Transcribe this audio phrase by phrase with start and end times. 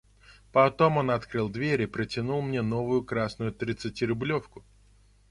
[0.51, 4.65] Потом он открыл дверь и протянул мне новую красную тридцатирублевку.